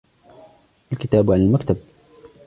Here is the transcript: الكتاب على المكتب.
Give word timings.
الكتاب 0.93 1.31
على 1.31 1.43
المكتب. 1.43 1.77